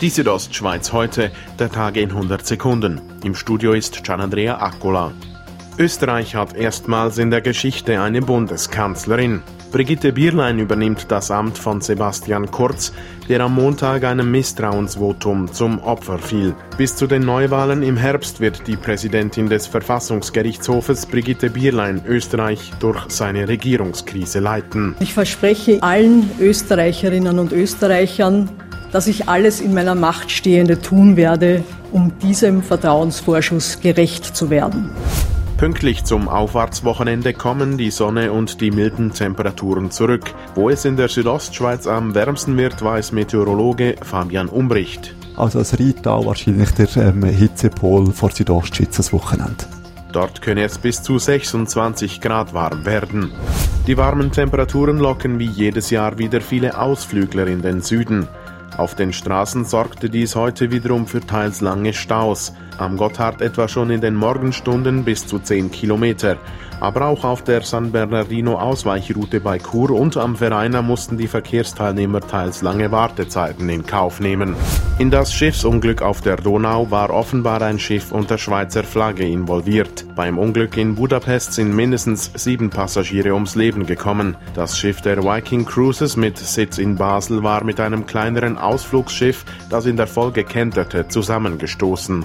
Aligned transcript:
Die 0.00 0.10
Südostschweiz 0.10 0.92
heute, 0.92 1.32
der 1.58 1.72
Tag 1.72 1.96
in 1.96 2.10
100 2.10 2.46
Sekunden. 2.46 3.00
Im 3.24 3.34
Studio 3.34 3.72
ist 3.72 4.04
Gianandrea 4.04 4.58
Accola. 4.58 5.10
Österreich 5.76 6.36
hat 6.36 6.54
erstmals 6.54 7.18
in 7.18 7.32
der 7.32 7.40
Geschichte 7.40 8.00
eine 8.00 8.22
Bundeskanzlerin. 8.22 9.42
Brigitte 9.72 10.12
Bierlein 10.12 10.60
übernimmt 10.60 11.06
das 11.10 11.32
Amt 11.32 11.58
von 11.58 11.80
Sebastian 11.80 12.48
Kurz, 12.48 12.92
der 13.28 13.40
am 13.40 13.56
Montag 13.56 14.04
einem 14.04 14.30
Misstrauensvotum 14.30 15.52
zum 15.52 15.80
Opfer 15.80 16.18
fiel. 16.18 16.54
Bis 16.76 16.94
zu 16.94 17.08
den 17.08 17.22
Neuwahlen 17.22 17.82
im 17.82 17.96
Herbst 17.96 18.38
wird 18.38 18.68
die 18.68 18.76
Präsidentin 18.76 19.48
des 19.48 19.66
Verfassungsgerichtshofes 19.66 21.06
Brigitte 21.06 21.50
Bierlein 21.50 22.02
Österreich 22.06 22.70
durch 22.78 23.04
seine 23.08 23.48
Regierungskrise 23.48 24.38
leiten. 24.38 24.94
Ich 25.00 25.12
verspreche 25.12 25.82
allen 25.82 26.30
Österreicherinnen 26.38 27.40
und 27.40 27.52
Österreichern, 27.52 28.48
dass 28.92 29.06
ich 29.06 29.28
alles 29.28 29.60
in 29.60 29.74
meiner 29.74 29.94
Macht 29.94 30.30
Stehende 30.30 30.80
tun 30.80 31.16
werde, 31.16 31.64
um 31.92 32.12
diesem 32.18 32.62
Vertrauensvorschuss 32.62 33.80
gerecht 33.80 34.24
zu 34.24 34.50
werden. 34.50 34.90
Pünktlich 35.58 36.04
zum 36.04 36.28
Auffahrtswochenende 36.28 37.32
kommen 37.32 37.78
die 37.78 37.90
Sonne 37.90 38.30
und 38.30 38.60
die 38.60 38.70
milden 38.70 39.12
Temperaturen 39.12 39.90
zurück. 39.90 40.32
Wo 40.54 40.70
es 40.70 40.84
in 40.84 40.96
der 40.96 41.08
Südostschweiz 41.08 41.88
am 41.88 42.14
wärmsten 42.14 42.56
wird, 42.56 42.80
weiß 42.80 43.10
Meteorologe 43.10 43.96
Fabian 44.00 44.48
Umbricht. 44.48 45.16
Also 45.36 45.58
das 45.58 45.78
Rheintal 45.78 46.26
wahrscheinlich 46.26 46.70
der 46.72 46.96
ähm, 46.96 47.24
Hitzepol 47.24 48.12
vor 48.12 48.30
Südostschweiz 48.30 48.96
das 48.96 49.12
Wochenende. 49.12 49.64
Dort 50.12 50.42
könne 50.42 50.62
es 50.62 50.78
bis 50.78 51.02
zu 51.02 51.18
26 51.18 52.20
Grad 52.20 52.54
warm 52.54 52.86
werden. 52.86 53.32
Die 53.88 53.96
warmen 53.96 54.30
Temperaturen 54.30 54.98
locken 54.98 55.38
wie 55.38 55.46
jedes 55.46 55.90
Jahr 55.90 56.18
wieder 56.18 56.40
viele 56.40 56.78
Ausflügler 56.78 57.46
in 57.46 57.62
den 57.62 57.80
Süden. 57.80 58.28
Auf 58.76 58.94
den 58.94 59.12
Straßen 59.12 59.64
sorgte 59.64 60.10
dies 60.10 60.36
heute 60.36 60.70
wiederum 60.70 61.06
für 61.06 61.20
teils 61.20 61.60
lange 61.60 61.92
Staus. 61.92 62.52
Am 62.76 62.96
Gotthard 62.96 63.40
etwa 63.40 63.66
schon 63.66 63.90
in 63.90 64.00
den 64.00 64.14
Morgenstunden 64.14 65.04
bis 65.04 65.26
zu 65.26 65.38
10 65.38 65.70
Kilometer. 65.72 66.36
Aber 66.80 67.06
auch 67.06 67.24
auf 67.24 67.42
der 67.42 67.62
San 67.62 67.90
Bernardino 67.90 68.58
Ausweichroute 68.58 69.40
bei 69.40 69.58
Chur 69.58 69.90
und 69.90 70.16
am 70.16 70.36
Vereiner 70.36 70.82
mussten 70.82 71.18
die 71.18 71.26
Verkehrsteilnehmer 71.26 72.20
teils 72.20 72.62
lange 72.62 72.92
Wartezeiten 72.92 73.68
in 73.68 73.84
Kauf 73.84 74.20
nehmen. 74.20 74.54
In 74.98 75.10
das 75.10 75.32
Schiffsunglück 75.32 76.02
auf 76.02 76.20
der 76.20 76.36
Donau 76.36 76.90
war 76.90 77.10
offenbar 77.10 77.62
ein 77.62 77.78
Schiff 77.78 78.12
unter 78.12 78.38
Schweizer 78.38 78.84
Flagge 78.84 79.26
involviert. 79.26 80.06
Beim 80.14 80.38
Unglück 80.38 80.76
in 80.76 80.94
Budapest 80.94 81.52
sind 81.52 81.74
mindestens 81.74 82.30
sieben 82.34 82.70
Passagiere 82.70 83.34
ums 83.34 83.54
Leben 83.54 83.86
gekommen. 83.86 84.36
Das 84.54 84.78
Schiff 84.78 85.00
der 85.00 85.22
Viking 85.22 85.64
Cruises 85.64 86.16
mit 86.16 86.38
Sitz 86.38 86.78
in 86.78 86.96
Basel 86.96 87.42
war 87.42 87.64
mit 87.64 87.80
einem 87.80 88.06
kleineren 88.06 88.58
Ausflugsschiff, 88.58 89.44
das 89.70 89.86
in 89.86 89.96
der 89.96 90.06
Folge 90.06 90.44
kenterte, 90.44 91.08
zusammengestoßen. 91.08 92.24